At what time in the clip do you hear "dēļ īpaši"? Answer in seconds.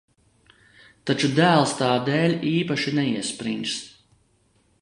2.09-2.97